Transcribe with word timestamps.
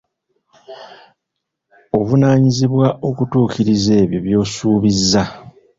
Ovunaanyizibwa 1.97 2.87
okutuukiriza 3.07 3.93
ebyo 4.03 4.19
by'osuubiza. 4.25 5.21